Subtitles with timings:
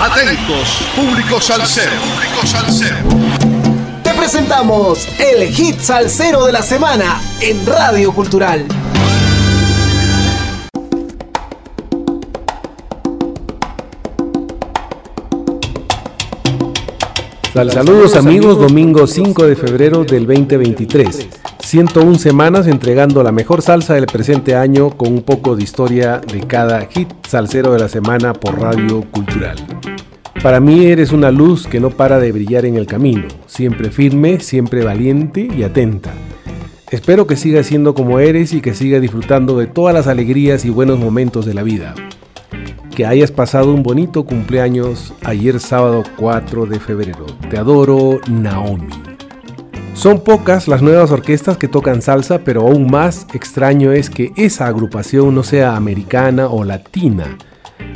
[0.00, 1.90] Atentos, público salsero.
[1.90, 2.96] Público salsero.
[4.04, 8.64] Te presentamos el hit salsero de la semana en Radio Cultural.
[17.52, 21.47] Saludos amigos, domingo 5 de febrero del 2023.
[21.68, 26.40] 101 semanas entregando la mejor salsa del presente año con un poco de historia de
[26.40, 29.58] cada hit salsero de la semana por Radio Cultural.
[30.42, 34.40] Para mí eres una luz que no para de brillar en el camino, siempre firme,
[34.40, 36.10] siempre valiente y atenta.
[36.90, 40.70] Espero que sigas siendo como eres y que sigas disfrutando de todas las alegrías y
[40.70, 41.94] buenos momentos de la vida
[42.96, 47.26] que hayas pasado un bonito cumpleaños ayer sábado 4 de febrero.
[47.48, 49.07] Te adoro, Naomi.
[49.98, 54.68] Son pocas las nuevas orquestas que tocan salsa, pero aún más extraño es que esa
[54.68, 57.36] agrupación no sea americana o latina.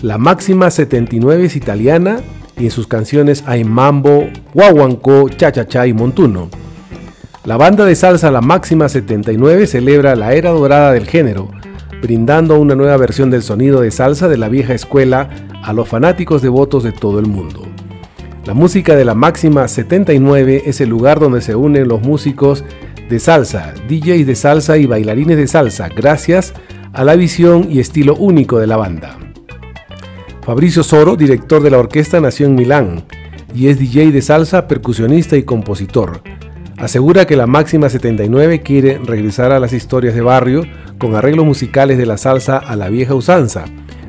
[0.01, 2.19] La máxima 79 es italiana
[2.59, 6.49] y en sus canciones hay mambo, guaguancó, cha-cha-cha y montuno.
[7.45, 11.53] La banda de salsa La Máxima 79 celebra la era dorada del género,
[12.03, 15.31] brindando una nueva versión del sonido de salsa de la vieja escuela
[15.63, 17.72] a los fanáticos devotos de todo el mundo.
[18.45, 22.65] La música de la máxima 79 es el lugar donde se unen los músicos
[23.09, 26.53] de salsa, DJs de salsa y bailarines de salsa, gracias
[26.93, 29.17] a la visión y estilo único de la banda.
[30.45, 33.05] Fabricio Soro, director de la orquesta, nació en Milán
[33.55, 36.21] y es DJ de salsa, percusionista y compositor.
[36.79, 40.65] Asegura que la máxima 79 quiere regresar a las historias de barrio
[40.99, 43.67] con arreglos musicales de la salsa a la vieja usanza,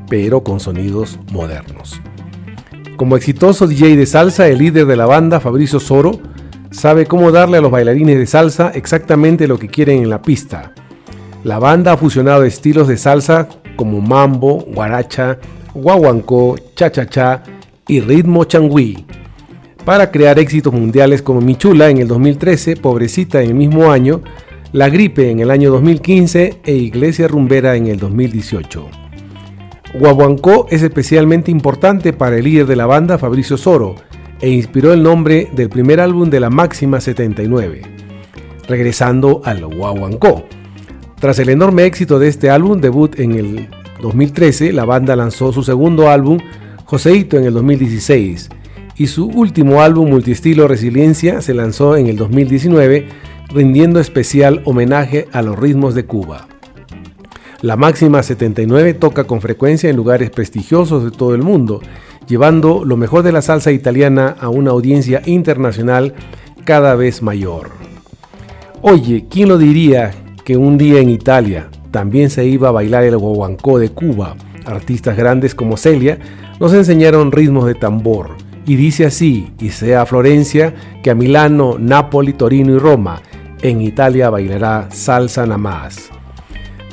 [0.09, 2.01] pero con sonidos modernos.
[2.95, 6.19] Como exitoso DJ de salsa, el líder de la banda, Fabricio Soro,
[6.71, 10.73] sabe cómo darle a los bailarines de salsa exactamente lo que quieren en la pista.
[11.43, 15.39] La banda ha fusionado estilos de salsa como mambo, guaracha,
[15.73, 17.43] guaguancó, cha-cha-cha
[17.87, 19.05] y ritmo changüí
[19.85, 24.21] para crear éxitos mundiales como Michula en el 2013, Pobrecita en el mismo año,
[24.71, 29.02] La Gripe en el año 2015 e Iglesia Rumbera en el 2018.
[29.93, 33.95] Guaguancó es especialmente importante para el líder de la banda Fabricio Soro
[34.41, 37.83] e inspiró el nombre del primer álbum de la Máxima 79,
[38.67, 40.45] regresando al Guaguancó.
[41.19, 43.69] Tras el enorme éxito de este álbum, debut en el
[44.01, 46.39] 2013, la banda lanzó su segundo álbum,
[46.85, 48.49] Joseito, en el 2016
[48.95, 53.07] y su último álbum multiestilo Resiliencia se lanzó en el 2019
[53.49, 56.47] rindiendo especial homenaje a los ritmos de Cuba.
[57.63, 61.79] La Máxima 79 toca con frecuencia en lugares prestigiosos de todo el mundo,
[62.27, 66.13] llevando lo mejor de la salsa italiana a una audiencia internacional
[66.65, 67.69] cada vez mayor.
[68.81, 70.11] Oye, ¿quién lo diría
[70.43, 74.35] que un día en Italia también se iba a bailar el guaguancó de Cuba?
[74.65, 76.19] Artistas grandes como Celia
[76.59, 78.31] nos enseñaron ritmos de tambor,
[78.65, 83.21] y dice así, y sea a Florencia, que a Milano, Nápoli, Torino y Roma,
[83.61, 86.12] en Italia bailará salsa nada más.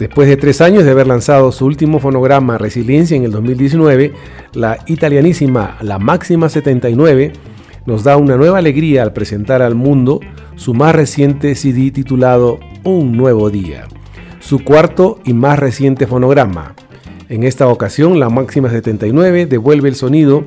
[0.00, 4.14] Después de tres años de haber lanzado su último fonograma Resiliencia en el 2019,
[4.54, 7.34] la italianísima La Máxima 79
[7.84, 10.20] nos da una nueva alegría al presentar al mundo
[10.56, 13.88] su más reciente CD titulado Un Nuevo Día,
[14.38, 16.74] su cuarto y más reciente fonograma.
[17.28, 20.46] En esta ocasión, la Máxima 79 devuelve el sonido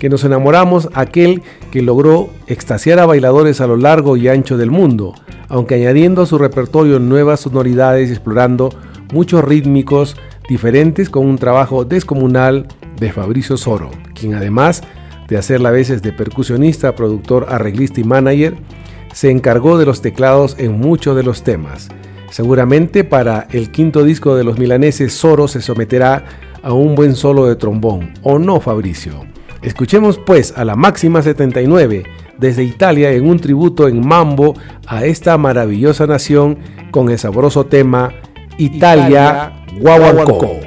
[0.00, 4.70] que nos enamoramos aquel que logró extasiar a bailadores a lo largo y ancho del
[4.70, 5.12] mundo,
[5.48, 8.70] aunque añadiendo a su repertorio nuevas sonoridades y explorando
[9.12, 10.16] muchos rítmicos
[10.48, 12.66] diferentes con un trabajo descomunal
[12.98, 14.82] de Fabricio Soro, quien además
[15.28, 18.56] de hacerla a veces de percusionista, productor, arreglista y manager,
[19.12, 21.88] se encargó de los teclados en muchos de los temas.
[22.30, 26.24] Seguramente para el quinto disco de los milaneses Soro se someterá
[26.62, 29.35] a un buen solo de trombón, ¿o no Fabricio?
[29.66, 32.04] Escuchemos pues a la máxima 79
[32.38, 34.54] desde Italia en un tributo en mambo
[34.86, 36.58] a esta maravillosa nación
[36.92, 38.12] con el sabroso tema
[38.58, 40.65] Italia, Italia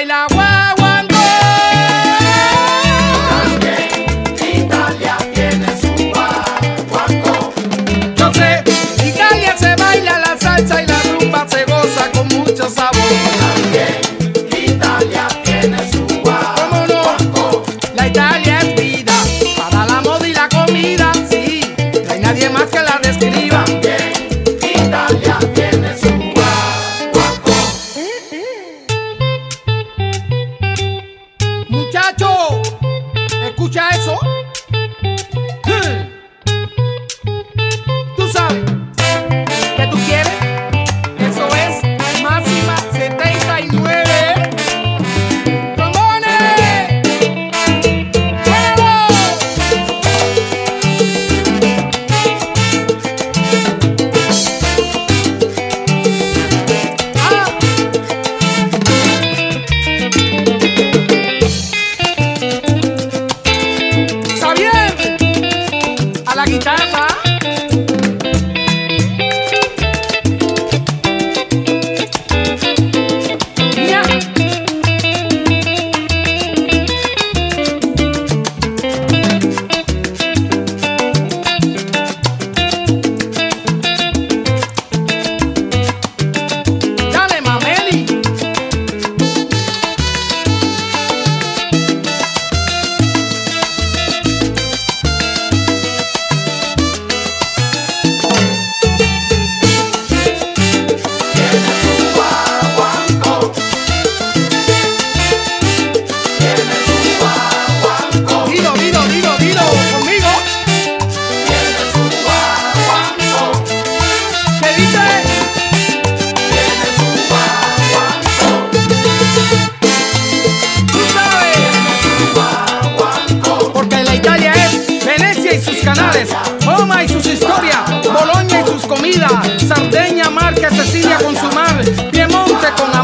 [0.00, 0.29] baila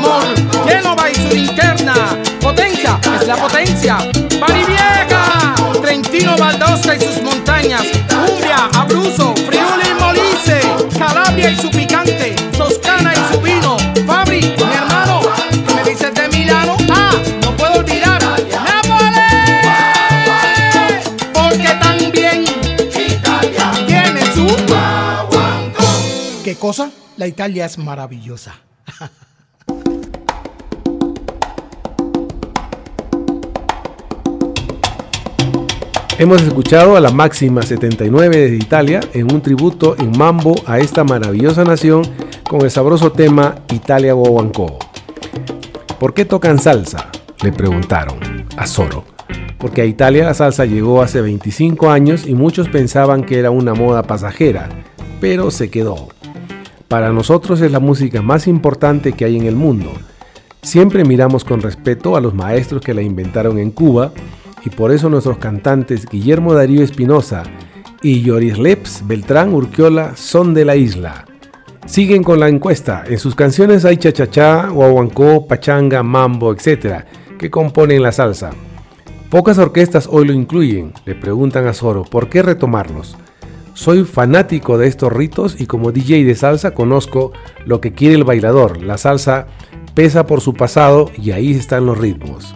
[0.07, 1.95] amor, Génova y su linterna,
[2.41, 3.99] Potencia es la potencia,
[4.41, 10.61] Barivieja, Trentino, Valdosta y sus montañas, Umbria, Abruzzo, Friuli y Molise,
[10.99, 13.77] Calabria y su picante, Toscana y su vino,
[14.07, 15.21] Fabri, mi hermano,
[15.67, 16.77] ¿qué me dices de Milano?
[16.91, 19.23] Ah, no puedo olvidar, Nápoles,
[21.33, 22.45] porque también
[22.95, 24.47] Italia tiene su...
[26.45, 26.91] ¿Qué cosa?
[27.17, 28.55] La Italia es maravillosa.
[36.19, 41.05] Hemos escuchado a la máxima 79 de Italia en un tributo en mambo a esta
[41.05, 42.05] maravillosa nación
[42.49, 44.79] con el sabroso tema Italia Guaguancó.
[46.01, 47.11] ¿Por qué tocan salsa?
[47.43, 48.19] Le preguntaron
[48.57, 49.05] a Zoro.
[49.59, 53.75] Porque a Italia la salsa llegó hace 25 años y muchos pensaban que era una
[53.75, 54.71] moda pasajera,
[55.21, 56.09] pero se quedó.
[56.89, 59.93] Para nosotros es la música más importante que hay en el mundo.
[60.63, 64.13] Siempre miramos con respeto a los maestros que la inventaron en Cuba
[64.67, 67.45] y por eso nuestros cantantes Guillermo Darío Espinosa
[68.03, 71.25] y Yoris Leps Beltrán Urquiola son de la isla.
[71.87, 73.05] Siguen con la encuesta.
[73.07, 77.05] En sus canciones hay chachachá, guaguancó, pachanga, mambo, etc.,
[77.39, 78.51] que componen la salsa.
[79.31, 80.93] Pocas orquestas hoy lo incluyen.
[81.05, 83.17] Le preguntan a Zoro, ¿por qué retomarlos?
[83.75, 87.33] Soy fanático de estos ritos y como DJ de salsa conozco
[87.67, 88.83] lo que quiere el bailador.
[88.83, 89.47] La salsa
[89.95, 92.53] pesa por su pasado y ahí están los ritmos.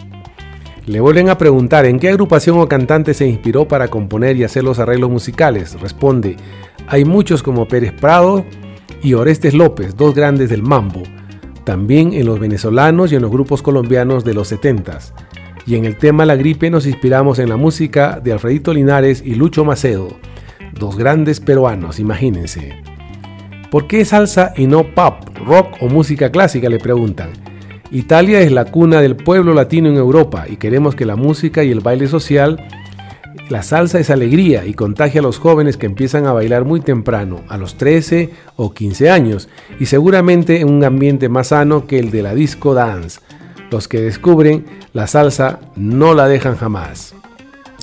[0.91, 4.65] Le vuelven a preguntar en qué agrupación o cantante se inspiró para componer y hacer
[4.65, 5.79] los arreglos musicales.
[5.79, 6.35] Responde,
[6.85, 8.43] hay muchos como Pérez Prado
[9.01, 11.03] y Orestes López, dos grandes del mambo.
[11.63, 15.13] También en los venezolanos y en los grupos colombianos de los 70s.
[15.65, 19.35] Y en el tema La gripe nos inspiramos en la música de Alfredito Linares y
[19.35, 20.09] Lucho Macedo,
[20.73, 22.83] dos grandes peruanos, imagínense.
[23.71, 26.67] ¿Por qué salsa y no pop, rock o música clásica?
[26.67, 27.50] Le preguntan.
[27.91, 31.71] Italia es la cuna del pueblo latino en Europa y queremos que la música y
[31.71, 32.65] el baile social,
[33.49, 37.41] la salsa es alegría y contagia a los jóvenes que empiezan a bailar muy temprano,
[37.49, 42.11] a los 13 o 15 años, y seguramente en un ambiente más sano que el
[42.11, 43.19] de la disco dance.
[43.69, 47.13] Los que descubren la salsa no la dejan jamás.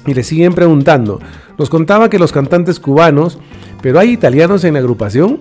[0.06, 1.20] Y le siguen preguntando,
[1.58, 3.38] nos contaba que los cantantes cubanos,
[3.82, 5.40] pero hay italianos en la agrupación?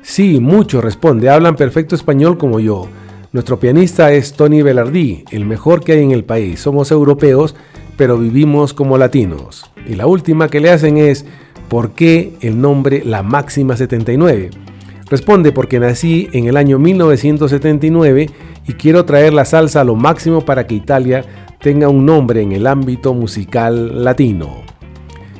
[0.00, 2.88] Sí, mucho, responde, hablan perfecto español como yo.
[3.32, 6.60] Nuestro pianista es Tony Velardi, el mejor que hay en el país.
[6.60, 7.54] Somos europeos,
[7.96, 9.70] pero vivimos como latinos.
[9.86, 11.24] Y la última que le hacen es,
[11.70, 14.50] ¿por qué el nombre La Máxima 79?
[15.08, 18.28] Responde porque nací en el año 1979
[18.68, 21.24] y quiero traer la salsa a lo máximo para que Italia
[21.58, 24.60] tenga un nombre en el ámbito musical latino.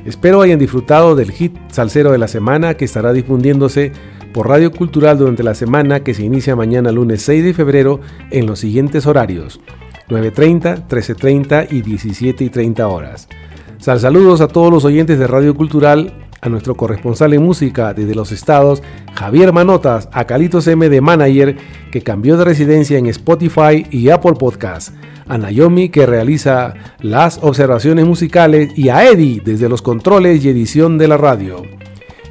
[0.03, 3.91] Espero hayan disfrutado del hit salsero de la semana que estará difundiéndose
[4.33, 8.47] por Radio Cultural durante la semana que se inicia mañana lunes 6 de febrero en
[8.47, 9.61] los siguientes horarios
[10.09, 13.29] 9.30, 13.30 y 17.30 horas.
[13.77, 18.15] Sal saludos a todos los oyentes de Radio Cultural, a nuestro corresponsal en música desde
[18.15, 21.55] los estados, Javier Manotas, a Calitos M de Manager,
[21.91, 24.93] que cambió de residencia en Spotify y Apple Podcast,
[25.27, 30.97] a Naomi, que realiza las observaciones musicales, y a Eddie, desde los controles y edición
[30.97, 31.63] de la radio.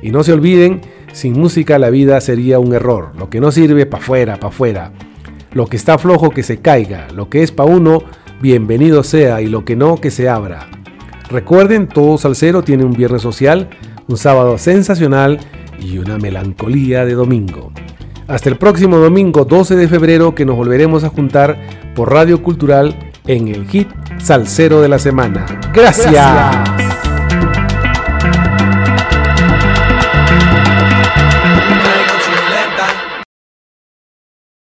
[0.02, 3.86] Y no se olviden, sin música la vida sería un error, lo que no sirve
[3.86, 4.92] pa' fuera, pa' fuera.
[5.52, 8.02] Lo que está flojo que se caiga, lo que es pa' uno,
[8.40, 10.68] bienvenido sea, y lo que no, que se abra.
[11.28, 13.68] Recuerden, todo salsero tiene un viernes social,
[14.08, 15.40] un sábado sensacional
[15.80, 17.72] y una melancolía de domingo.
[18.28, 21.58] Hasta el próximo domingo 12 de febrero que nos volveremos a juntar
[21.94, 23.88] por Radio Cultural en el hit
[24.18, 25.44] Salsero de la Semana.
[25.72, 26.81] Gracias.